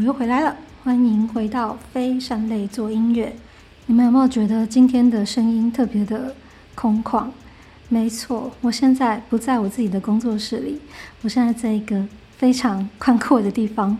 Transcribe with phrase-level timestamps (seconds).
[0.00, 0.56] 我又回来了！
[0.82, 3.36] 欢迎回到非善类做音乐。
[3.84, 6.34] 你们有没有觉得今天的声音特别的
[6.74, 7.28] 空旷？
[7.90, 10.80] 没错，我现在不在我自己的工作室里，
[11.20, 12.02] 我现在在一个
[12.38, 13.98] 非常宽阔的地方。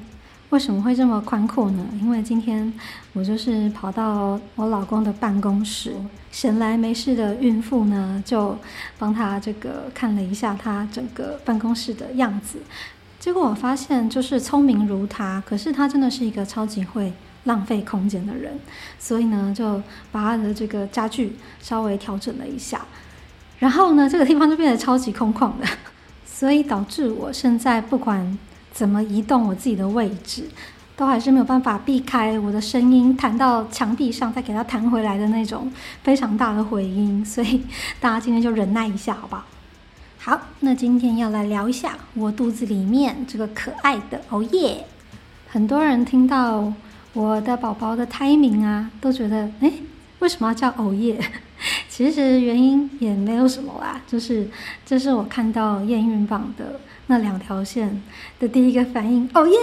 [0.48, 1.86] 为什么会这么宽阔呢？
[2.00, 2.72] 因为今天
[3.12, 5.94] 我就是跑到我老公的办公室，
[6.32, 8.56] 闲来没事的孕妇呢，就
[8.98, 12.56] 帮他这个看了一下他整个办公室的样子。
[13.20, 17.12] 结果我发现，就是聪明如他，可是他真的是一个超级会
[17.44, 18.58] 浪费空间的人。
[18.98, 19.80] 所以呢，就
[20.10, 22.80] 把他的这个家具稍微调整了一下，
[23.58, 25.66] 然后呢，这个地方就变得超级空旷的。
[26.24, 28.38] 所以导致我现在不管
[28.72, 30.48] 怎么移动我自己的位置，
[30.96, 35.70] 都还是没有办法避开我的声音弹到墙壁上，再给它弹回来的那种
[36.02, 37.22] 非常大的回音。
[37.22, 37.62] 所以
[38.00, 39.44] 大家今天就忍耐一下，好不好？
[40.22, 44.84] 好，那今天要来聊一下我肚子里面这个可爱的熬夜。
[45.48, 46.70] 很多人听到
[47.14, 49.72] 我的宝宝的胎名啊，都觉得，诶，
[50.18, 51.18] 为什么要叫熬夜？
[51.88, 54.46] 其实原因也没有什么啦，就是
[54.84, 58.02] 这是我看到验孕棒的那两条线
[58.38, 59.56] 的第一个反应，熬夜。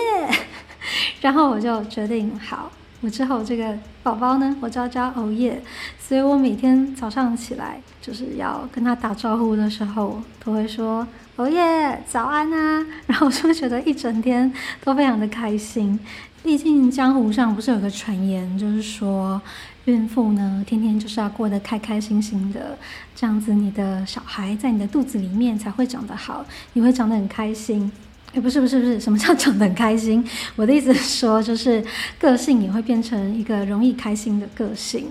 [1.21, 5.61] 然后我就决定，好，我之后这个宝宝呢，我就要叫熬夜。
[5.99, 14.51] 所以我每天早上起来，就是要跟他打招呼的时候，都会说“哦耶，早安啊”， 然后我就觉得一整天
[14.83, 15.99] 都非常的开心。
[16.43, 19.41] 毕竟江湖上不是有个传言，就是说
[19.85, 22.77] 孕妇呢，天天就是要过得开开心心的，
[23.13, 27.91] 这样子你的小孩在你的肚子里面才会长得好，你会长得很开心。
[28.33, 30.23] 哎，不是不是不是，什么叫长得很开心？
[30.55, 31.83] 我的意思是说，就是
[32.19, 35.07] 个性也会变成一个容易开心的个性。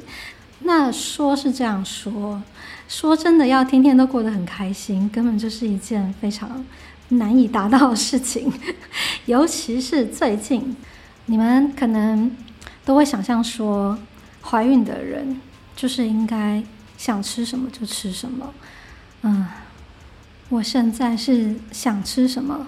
[0.61, 2.42] 那说是这样说，
[2.89, 6.64] 说真的，要天天都过得很开心，根本就是一件非常
[7.08, 8.52] 难以达到的事情。
[9.27, 10.77] 尤其是最近，
[11.27, 12.30] 你们可能
[12.85, 13.98] 都会想象说，
[14.42, 15.41] 怀孕的人
[15.74, 16.62] 就是应该
[16.96, 18.52] 想吃什么就吃什么。
[19.23, 19.46] 嗯，
[20.48, 22.67] 我现在是想吃什么，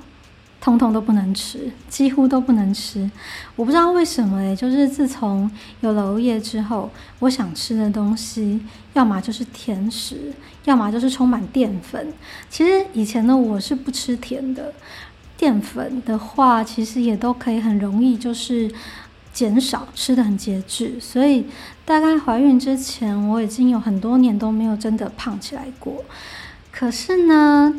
[0.61, 3.11] 通通都不能吃，几乎都不能吃。
[3.57, 8.61] 我不知道为什么诶，就是自从有了熬夜之后，我想吃的东西，
[8.95, 10.33] 要么就是甜食，
[10.65, 12.13] 要么就是充满淀粉。
[12.51, 14.73] 其实以前呢我是不吃甜的，
[15.37, 18.71] 淀粉的话，其实也都可以很容易就是
[19.33, 20.97] 减少，吃的很节制。
[21.01, 21.47] 所以
[21.85, 26.05] 大概怀孕之前，我已经有很多年都没有真的胖起来过。
[26.73, 27.75] 可是呢，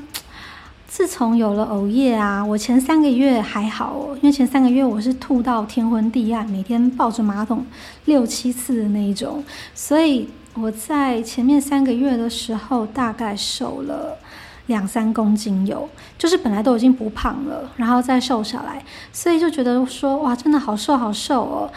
[0.89, 7.63] 自从有了熬夜啊，我前三个月还好哦，因为前三个月我是吐到天昏地暗，每天抱着马桶
[8.05, 9.44] 六七次的那一种，
[9.75, 14.17] 所以我在前面三个月的时候大概瘦了
[14.66, 18.83] 两三公斤有，就是本来都已经不胖了，然后再瘦下来，
[19.13, 21.71] 所以就觉得说哇，真的好瘦好瘦哦。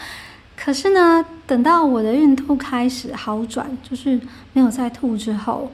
[0.57, 4.19] 可是呢，等到我的孕吐开始好转，就是
[4.53, 5.71] 没有再吐之后。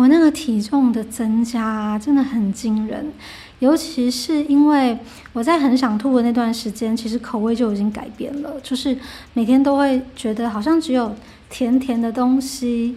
[0.00, 3.12] 我那个体重的增加，真的很惊人，
[3.58, 4.98] 尤其是因为
[5.34, 8.96] 我在很想吐的那段时间，其实口味就已经改变了，就是
[9.34, 11.14] 每天都会觉得好像只有
[11.50, 12.96] 甜甜的东西，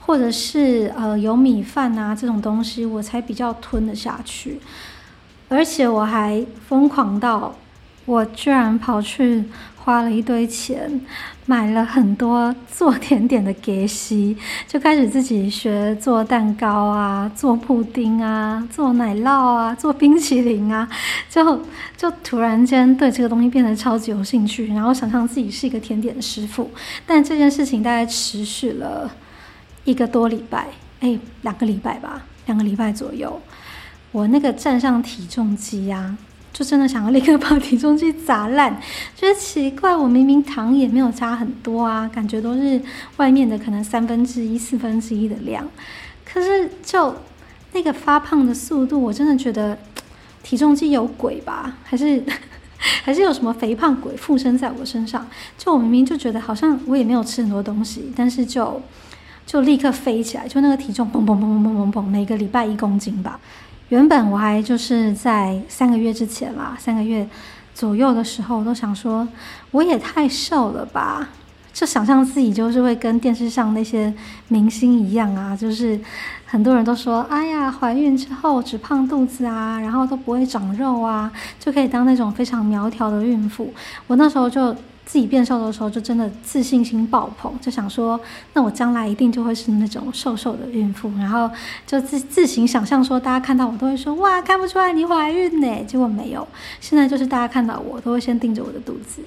[0.00, 4.58] 或者是呃有米饭啊这种东西，我才比较吞得下去，
[5.50, 7.54] 而且我还疯狂到
[8.10, 9.44] 我居然跑去。
[9.82, 11.00] 花了一堆钱，
[11.46, 14.36] 买了很多做甜点的给西，
[14.68, 20.86] 就开始自己学做蛋糕啊，做布丁啊，做奶酪啊，做冰淇淋啊，
[21.30, 21.64] 就
[21.96, 26.70] 就突然间对这个东西变得超级有兴趣，然后想象自己是一个甜点师傅。
[27.06, 29.10] 但这件事情大概持续了
[29.84, 30.68] 一个多礼拜，
[31.00, 33.40] 哎，两个礼拜吧，两个礼拜左右，
[34.12, 36.18] 我那个站上体重机呀。
[36.52, 38.76] 就真的想要立刻把体重机砸烂，
[39.16, 42.80] 觉得奇怪，我明明糖也没有加很多啊，感觉都是
[43.16, 45.66] 外面的可能三分之一、四分之一的量，
[46.24, 47.14] 可是就
[47.72, 49.78] 那个发胖的速度，我真的觉得
[50.42, 51.76] 体重机有鬼吧？
[51.84, 52.22] 还是
[53.04, 55.26] 还是有什么肥胖鬼附身在我身上？
[55.56, 58.82] 就我明明就觉得好像我也没有吃很多东西，但是就
[59.46, 63.38] 就立刻飞起来，就那个体重砰砰砰砰砰砰砰，每个礼拜一公斤吧。
[63.90, 67.28] 原本我还就是在三个月之前啦，三个月
[67.74, 69.26] 左右的时候，我都想说
[69.72, 71.28] 我也太瘦了吧，
[71.72, 74.14] 就想象自己就是会跟电视上那些
[74.46, 75.98] 明星一样啊，就是
[76.46, 83.74] 很多人都说，哎呀，怀孕之后只胖肚子啊，然后都不会长肉啊，就可以当那种非常苗条的孕妇。
[84.06, 84.72] 我那时候就
[85.10, 88.18] 自己变瘦的时候，就真的自信心爆棚，就想说，
[88.52, 91.50] 那我将来一定就会是那种瘦瘦的孕妇，然后
[91.84, 96.46] 就自自行想象说，大家看到我都会说，哇，看不出来你怀孕呢，结果没有，
[96.80, 99.20] 现在就是大家看到我都会先盯着我的肚子。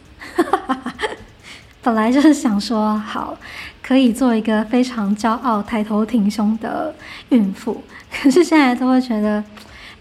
[1.83, 3.37] 本来就是想说，好，
[3.81, 6.95] 可以做一个非常骄傲、抬头挺胸的
[7.27, 9.43] 孕妇，可是现在都会觉得。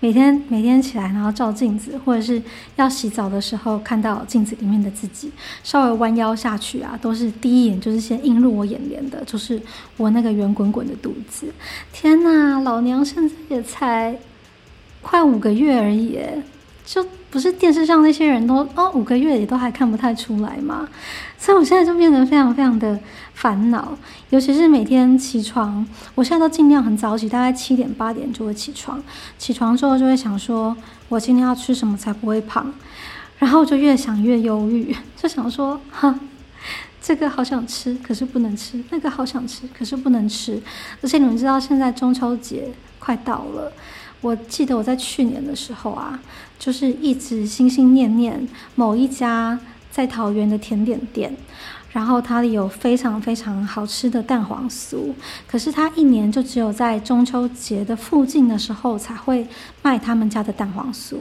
[0.02, 2.42] 每天每天起来，然后照镜子，或者是
[2.74, 5.30] 要洗澡的时候，看到镜子里面的自己，
[5.62, 9.62] 稍微弯腰下去啊，都是第一眼就是先映入我眼帘的，就是
[9.96, 11.46] 我那个圆滚滚的肚子。
[11.92, 14.18] 天呐，老娘现在也才
[15.00, 16.18] 快五个月而已，
[16.84, 20.88] 就不是电视上那些人都哦，五个月也都还看不太出来嘛。
[21.38, 22.98] 所以我现在就变得非常非常的。
[23.34, 23.96] 烦恼，
[24.30, 25.84] 尤其是每天起床，
[26.14, 29.02] 我现在都尽量很早起，大概七点八点就会起床。
[29.36, 30.76] 起床之后就会想说，
[31.08, 32.72] 我今天要吃什么才不会胖？
[33.38, 36.16] 然后就越想越忧郁，就想说，哈，
[37.00, 40.62] 这个好想吃，可是不能吃；那个好想吃，可是不能吃。
[41.00, 43.72] 而且你们知道，现在中秋节快到了，
[44.20, 46.20] 我记得我在去年的时候啊，
[46.62, 49.58] 就是一直心心念念某一家
[49.90, 51.34] 在桃园的甜点店。
[51.90, 55.12] 然后它有非常非常好吃的蛋黄酥，
[55.46, 59.46] 可是它一年就只有在中秋节的附近的时候才会
[59.82, 61.16] 卖他们家的蛋黄酥。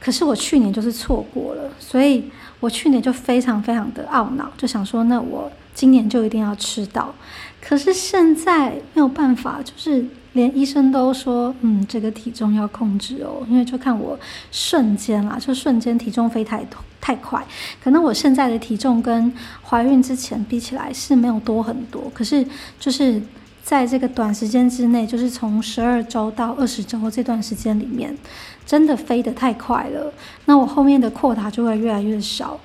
[0.00, 2.24] 可是我去年就是错过了，所以
[2.60, 7.14] 我去年就非常非常的懊恼，就想说那我今年就一定要吃到。
[7.60, 14.18] 可是现在没有办法，就是连医生都说，嗯，这个体重要控制哦，因为就看我
[14.50, 16.78] 瞬间啦，就瞬间体重飞太多。
[16.98, 17.40] 太快，
[17.80, 19.32] 可能我现在的体重跟
[19.62, 22.44] 怀孕之前比起来是没有多很多，可是
[22.80, 23.22] 就是
[23.66, 28.16] 在这个短时间之内，就是从十二周到二十周这段时间里面，
[28.64, 30.12] 真的飞得太快了。
[30.44, 32.60] 那我后面的扩大就会越来越少，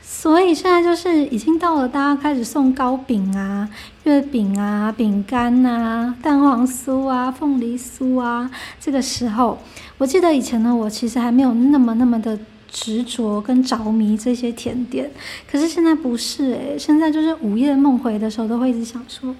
[0.00, 3.68] 所以现在就是已经到了大家开始送糕饼啊、
[4.04, 8.48] 月饼啊、饼干啊、蛋黄酥啊、凤梨酥啊
[8.78, 9.58] 这个时候。
[9.98, 12.38] 我记得以前呢，我其实还没有那么那么的。
[12.74, 15.08] 执着跟着迷这些甜点，
[15.48, 19.32] 可是现在不是诶，现在就是午夜梦回的时候，都会一直想说，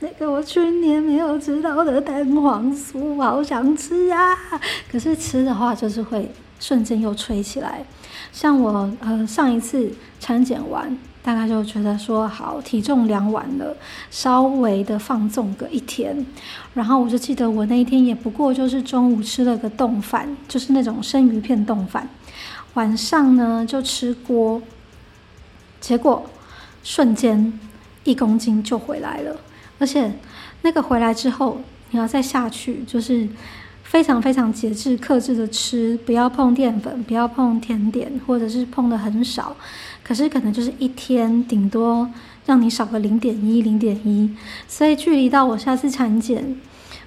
[0.00, 4.36] 那个我去年没有吃到的蛋黄酥，好想吃啊！
[4.90, 6.30] 可是吃的话，就是会
[6.60, 7.82] 瞬间又吹起来。
[8.30, 9.90] 像我呃上一次
[10.20, 13.74] 产检完，大概就觉得说好，体重量完了，
[14.10, 16.26] 稍微的放纵个一天，
[16.74, 22.06] 然后我就记得我那一天也不过就是中午吃了个冻饭，就是那种生鱼片冻饭。
[22.74, 24.62] 晚上呢就吃锅，
[25.80, 26.28] 结果
[26.82, 27.58] 瞬间
[28.04, 29.36] 一公斤就回来了，
[29.78, 30.12] 而且
[30.62, 31.60] 那个回来之后，
[31.90, 33.28] 你要再下去，就是
[33.82, 39.54] 非常非常节制、克制的吃，不要碰淀粉，不要碰甜点，或者是碰的很少。
[40.02, 42.10] 可是可能就是一天顶多
[42.46, 44.34] 让你少个零点一、零点一，
[44.66, 46.56] 所以距离到我下次产检，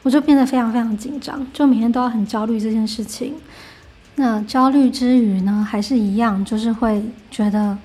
[0.03, 3.33] 我就变得非常非常紧张，就每天都要很焦虑这件事情。
[4.15, 7.77] 那焦虑之余呢，还是一样，就是会觉得，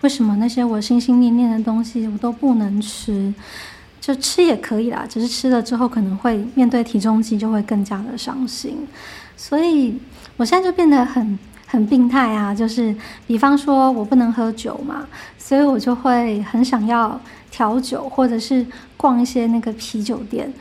[0.00, 3.32] 为什么那些我心心念念的东西我都不能吃？
[4.00, 8.86] 就吃也可以啦，只是吃了之后可能会面对体重计就会更加的伤心。
[9.36, 9.96] 所以
[10.36, 12.94] 我现在就变得很很病态啊，就是
[13.26, 15.06] 比方说我不能喝酒嘛，
[15.38, 17.20] 所以我就会很想要
[17.50, 18.64] 调酒，或者是
[18.96, 20.52] 逛一些那个啤酒店。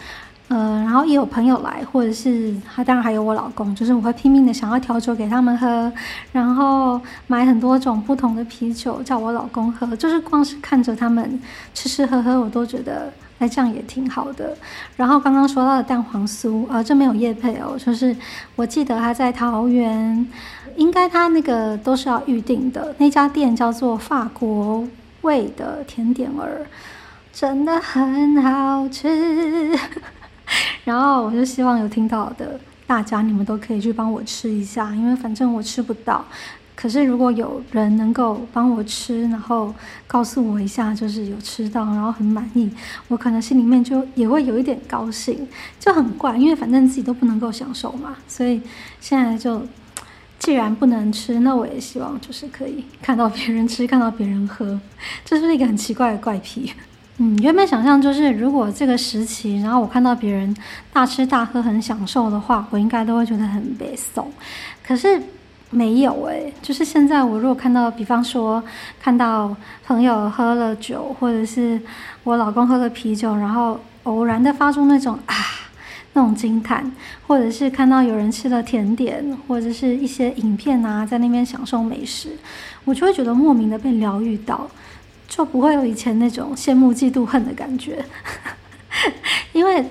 [0.47, 5.91] 呃，然后也有朋友来，或者是他，当然还有我老公，就是我会拼命的想要调酒给他们喝，
[6.31, 11.41] 然后买很多种不同的啤酒叫我老公喝，就是光是看着他们
[11.73, 14.55] 吃吃喝喝，我都觉得哎，这样也挺好的。
[14.95, 18.15] 然后刚刚说到的蛋黄酥，呃，这没有业配哦，就是
[18.55, 20.27] 我记得他在桃园，
[20.75, 24.87] 应该他那个都是要预定的，那家店叫做法国
[25.21, 26.67] 味的甜点儿，
[27.33, 29.75] 真的很好吃。
[30.85, 36.23] 然后我就希望有听到的大家，你们都可以去帮我吃一下，因为反正我吃不到。
[36.75, 39.73] 可是如果有人能够帮我吃，然后
[40.05, 42.69] 告诉我一下，就是有吃到，然后很满意，
[43.07, 45.47] 我可能心里面就也会有一点高兴，
[45.79, 48.17] 就很怪，因为反正自己都不能够享受嘛。
[48.27, 48.61] 所以
[48.99, 49.65] 现在就
[50.37, 54.77] 既然不能吃，那我也希望就是可以看到别人吃，看到别人喝，
[55.23, 56.73] 这是一个很奇怪的怪癖。
[57.17, 60.53] 嗯，原本想象就是，如果这个时期，然后我看到别人
[60.91, 64.27] 大吃大喝很享受的话，我应该都会觉得很悲伤。
[64.86, 65.22] 可是
[65.69, 68.62] 没有诶，就是现在我如果看到，比方说
[69.00, 69.55] 看到
[69.86, 71.79] 朋友喝了酒，或者是
[72.25, 75.36] 我老公喝了啤酒，然后偶然的发出那种啊
[76.12, 76.91] 那种惊叹，
[77.27, 82.38] 或者是看到有人吃了甜点，或者是一些影片啊，在那边享受美食，
[82.84, 84.69] 我就会觉得莫名的被疗愈到，
[85.27, 88.03] 就不会有以前那种羡慕、嫉妒、恨的感觉。
[89.53, 89.86] 因为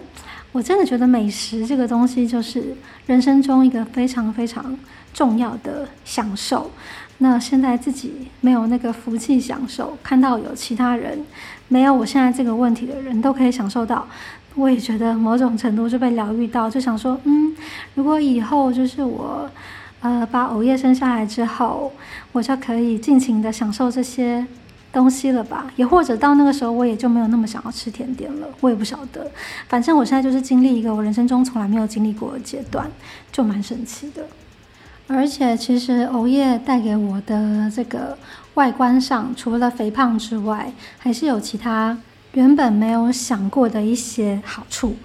[0.53, 2.76] 我真的觉得美食这个东西，就是
[3.07, 4.76] 人生中一个非常非常
[5.12, 6.71] 重要的享受。
[7.19, 11.25] 那现在自己没有那个福气享受，看到有其他人
[11.69, 14.07] 没有我现在这个问题的人都可以享受到，
[14.57, 17.55] 我也觉得某种程度就被疗愈到，就想说，嗯，
[17.95, 19.49] 如果以后就是我，
[20.00, 21.93] 呃，把偶夜生下来之后，
[22.33, 24.45] 我就可以尽情的享受这些
[24.94, 25.66] 东西了吧？
[25.76, 29.30] 也或者到那个时候，我也就没有那么想要吃甜点了，我也不晓得。
[29.68, 32.90] 反正我现在就是经历一个我人生中从来没有经历过的阶段，
[33.30, 34.24] 就蛮神奇的。
[35.06, 38.16] 而且，其实熬夜带给我的这个
[38.54, 41.98] 外观上，除了肥胖之外，还是有其他
[42.32, 44.96] 原本没有想过的一些好处。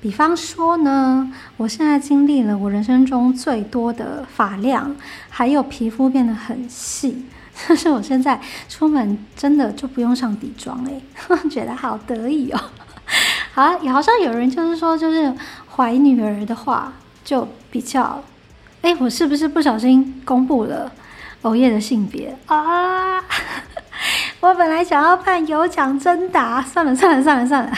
[0.00, 4.94] 比方说呢，我现在经历了我人生中最多的发量，
[5.28, 7.24] 还有皮肤变得很细，
[7.66, 11.02] 但是我现在出门真的就不用上底妆诶，
[11.50, 12.60] 觉得好得意哦。
[13.52, 15.32] 好，好像有人就是说，就是
[15.74, 16.92] 怀女儿的话，
[17.24, 18.22] 就比较。
[18.82, 20.92] 哎，我是不是不小心公布了
[21.42, 23.18] 藕叶的性别啊？
[24.40, 27.72] 我本来想要办有奖征答，算了算了算了算了，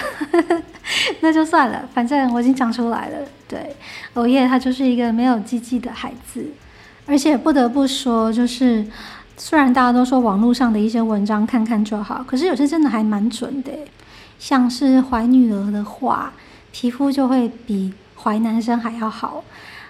[1.20, 3.16] 那就算了，反正我已经讲出来了。
[3.48, 3.74] 对，
[4.12, 6.44] 藕叶他就是一个没有鸡鸡的孩子，
[7.06, 8.84] 而且不得不说，就是
[9.40, 13.72] 虽然大家都说网络上的一些文章看看就好，可是有些真的还蛮准的。
[14.38, 16.30] 像是怀女儿的话，
[16.70, 17.92] 皮肤就会比
[18.22, 19.42] 怀男生还要好。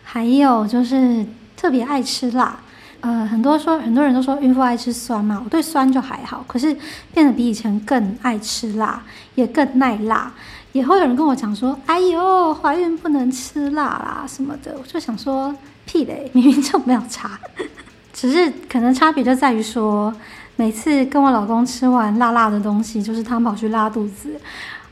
[0.05, 1.27] 还有就是
[1.57, 2.61] 特别爱吃辣，
[3.01, 6.77] 呃，很多说很多人都说孕妇爱吃酸嘛，我对酸就还好，可是
[7.13, 9.03] 变得比以前更爱吃辣，
[9.35, 10.33] 也更耐辣。
[10.73, 15.53] 也会有人跟我讲说，哎呦，怀孕不能吃辣啦什么的，我就想说
[15.85, 17.39] 屁嘞，明明就没有差，
[18.21, 20.15] 只是可能差别就在于说，
[20.57, 24.39] 每次跟我老公吃完辣辣的东西，就是他跑去拉肚子，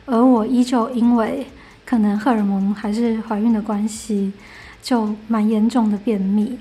[0.07, 1.47] 而我依旧因为
[1.85, 4.33] 可能荷尔蒙还是怀孕的关系。
[4.81, 6.59] 就蛮严重的便秘，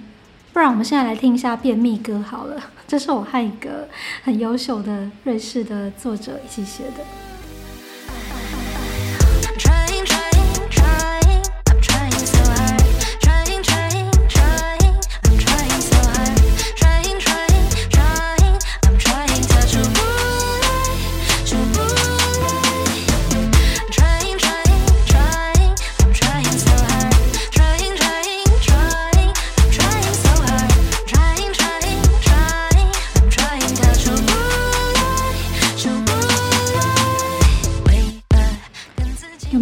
[0.51, 2.61] 不然我们现在来听一下便秘歌好了。
[2.85, 3.87] 这是我和一个
[4.23, 7.26] 很优秀的瑞士的作者一起写的。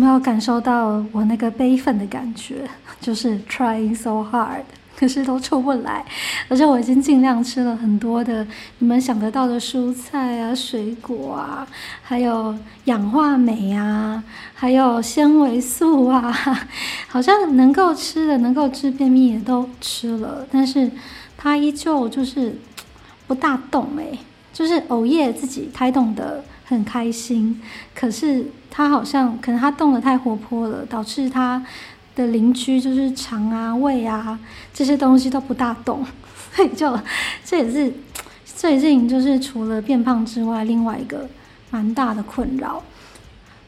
[0.05, 2.67] 要感受到我那个悲愤的感觉，
[3.01, 4.61] 就是 trying so hard，
[4.97, 6.05] 可是都出不来。
[6.47, 8.45] 而且我已经尽量吃了很多的
[8.79, 11.67] 你们想得到的蔬菜啊、水果啊，
[12.01, 16.33] 还有氧化镁啊，还有纤维素啊，
[17.07, 20.89] 好像能够吃的、能够治便秘也都吃了，但是
[21.37, 22.55] 它依旧就是
[23.27, 24.17] 不大动哎，
[24.55, 27.61] 就是藕叶自己胎动的很开心，
[27.93, 28.45] 可是。
[28.77, 31.65] 他好像可能他动得太活泼了，导致他
[32.13, 34.37] 的邻居就是肠啊、胃啊
[34.73, 36.05] 这些东西都不大动，
[36.53, 36.99] 所以就
[37.45, 37.93] 这也是
[38.45, 41.25] 最近就是除了变胖之外，另外一个
[41.69, 42.83] 蛮大的困扰。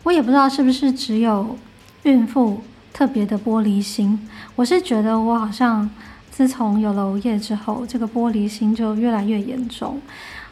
[0.04, 1.58] 我也不知道是不是只有
[2.04, 2.60] 孕妇
[2.92, 4.28] 特别的玻璃心，
[4.58, 5.90] 我是觉得我好像
[6.30, 10.02] 自从有了藕叶之后，这个玻璃心就越来越严重。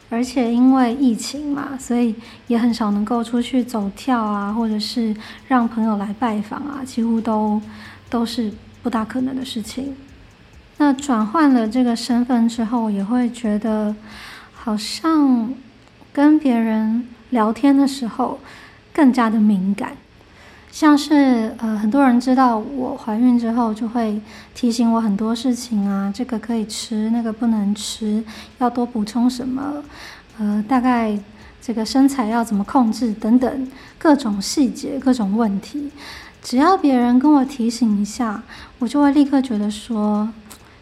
[0.10, 2.16] 而且因为疫情嘛，所以
[2.48, 5.16] 也很少能够出去走跳啊，或者是
[5.48, 7.62] 让朋友来拜访啊，几乎都
[8.10, 8.52] 都是
[8.84, 9.96] 不大可能的事情。
[10.78, 13.96] 那转换了这个身份之后，也会觉得
[14.54, 15.54] 好像
[16.14, 18.40] 跟别人聊天的时候
[18.94, 19.98] 更加的敏感。
[20.76, 24.20] 像是呃，很多人知道我怀孕之后，就会
[24.54, 28.22] 提醒我很多事情啊，这个可以吃，那个不能吃，
[28.58, 29.82] 要多补充什么，
[30.38, 31.18] 呃，大概
[31.62, 35.90] 这个身材要怎么控制等等各种细节、各种问题，
[36.44, 38.44] 只要别人跟我提醒一下，
[38.80, 40.28] 我就会立刻觉得说，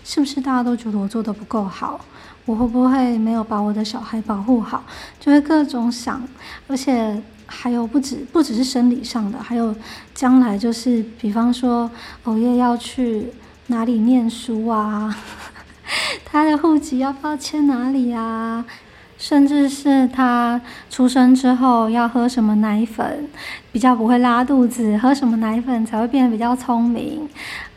[0.03, 2.01] 是不是大家都觉得我做得不够好？
[2.47, 4.83] 我会不会没有把我的小孩保护好？
[5.19, 6.19] 就会各种想，
[6.67, 7.21] 而且。
[7.45, 9.75] 还有不止不只是生理上的，还有
[10.13, 11.89] 将来就是，比方说
[12.23, 13.27] 熬夜要去
[13.67, 15.15] 哪里念书啊，
[16.25, 18.65] 他的户籍要不要迁哪里啊？
[19.15, 20.59] 甚至是他
[20.89, 23.29] 出生之后要喝什么奶粉
[23.71, 27.29] 比较不会拉肚子，喝什么奶粉才会变得比较聪明，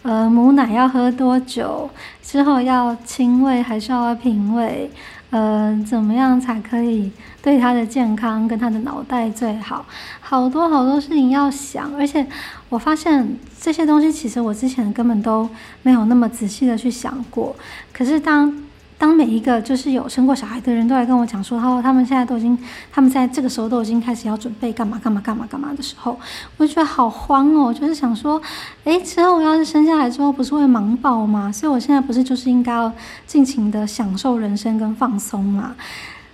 [0.03, 1.89] 呃，母奶要喝多久，
[2.21, 4.91] 之后要亲喂还是要瓶喂，
[5.31, 7.11] 呃，怎么样才可以
[7.43, 9.85] 对他的健康跟他的脑袋最好？
[10.21, 12.27] 好多好多事情要想，而且
[12.69, 15.49] 我发现这些东西其实我之前根本都
[15.83, 17.55] 没有那么仔细的去想过。
[17.93, 18.53] 可是当
[18.99, 22.59] 当每一个就是有生过小孩的人都来跟我讲说，他他们现在都已经，
[22.91, 26.19] 他们在这个时候都已经开始要准备干嘛干嘛干嘛干嘛的时候，
[26.57, 28.41] 我就觉得好慌哦，就是想说，
[28.85, 31.53] 诶，之后要是生下来之后不是会忙爆吗？
[31.53, 32.91] 所以我现在不是就是应该要
[33.27, 35.77] 尽情的享受人生跟放松吗？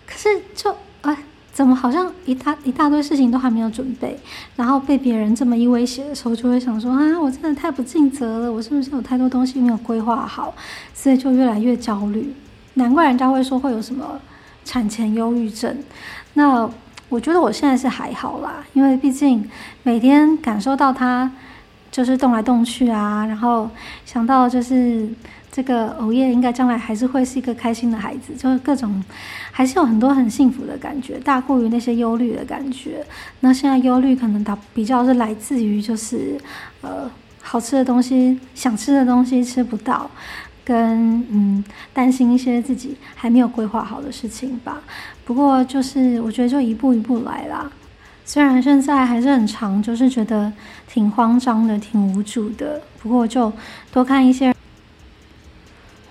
[0.07, 1.17] 可是就哎，
[1.53, 4.17] 怎么好像一大一大堆事情都还没有准备，
[4.55, 10.55] 然后被别人这么一威胁的时候，就会想说啊，我真的太不尽责了，我是不是有太多东西没有规划好？
[10.95, 12.33] 所以就越来越焦虑。
[12.75, 14.21] 难怪人家会说会有什么
[14.65, 15.77] 产前忧郁症，
[16.35, 16.69] 那
[17.09, 19.49] 我觉得我现在是还好啦，因为毕竟
[19.83, 21.31] 每天感受到他
[21.91, 23.69] 就是动来动去啊，然后
[24.07, 25.07] 想到就是
[25.51, 29.05] 这个熬夜应该将来还是会是一个开心的孩子，就是各种
[29.51, 33.05] 还是有很多很幸福的感觉，大过于那些忧虑的感觉。
[33.41, 36.41] 那现在忧虑可能它比较是来自于就是
[36.81, 37.11] 呃
[37.43, 40.11] 好吃的东西，想吃的东西吃不到。
[40.65, 44.81] 跟嗯，担心一些自己还没有规划好的事情吧。
[45.25, 47.71] 不过就是我觉得就一步一步来啦。
[48.25, 50.53] 虽然现在还是很长，就是觉得
[50.87, 52.81] 挺慌张的，挺无助的。
[53.03, 53.53] 不过就
[53.93, 54.55] 多看一些，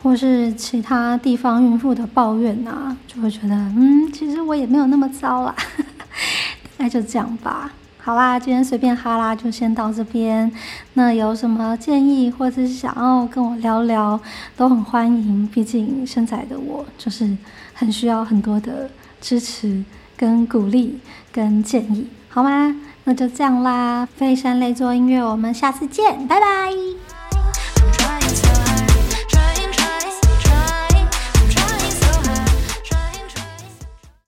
[0.03, 5.55] 或是其他地方孕妇的抱怨啊，就会觉得嗯，其实我也没有那么糟啦。
[6.77, 7.71] 那就这样吧。
[8.03, 10.51] 好啦，今天随便哈啦就先到这边。
[10.95, 14.19] 那有什么建议，或者是想要跟我聊聊，
[14.57, 15.47] 都很欢迎。
[15.47, 17.37] 毕竟现在的我就是
[17.73, 18.89] 很需要很多的
[19.21, 19.83] 支持、
[20.17, 20.99] 跟鼓励、
[21.31, 22.75] 跟建议，好吗？
[23.03, 24.07] 那就这样啦。
[24.15, 27.00] 飞山类做音乐，我们下次见，拜拜。